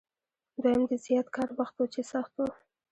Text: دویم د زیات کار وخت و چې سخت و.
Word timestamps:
دویم 0.61 0.83
د 0.89 0.91
زیات 1.05 1.27
کار 1.35 1.49
وخت 1.59 1.75
و 1.77 1.85
چې 1.93 2.01
سخت 2.11 2.33
و. 2.37 2.41